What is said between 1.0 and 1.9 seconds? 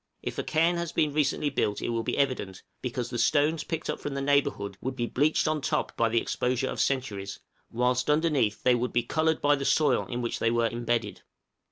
recently built it